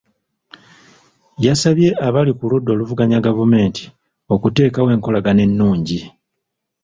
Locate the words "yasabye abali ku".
1.45-2.43